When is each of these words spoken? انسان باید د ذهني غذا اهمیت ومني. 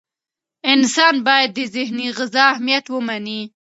انسان 0.71 1.15
باید 1.27 1.49
د 1.57 1.59
ذهني 1.75 2.07
غذا 2.17 2.43
اهمیت 2.53 2.85
ومني. 2.89 3.41